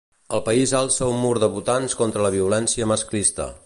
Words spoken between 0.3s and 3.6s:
El país alça un mur de votants contra la violència masclista.